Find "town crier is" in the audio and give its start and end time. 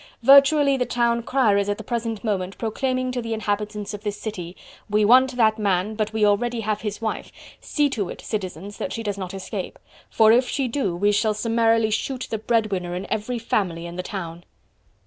0.87-1.69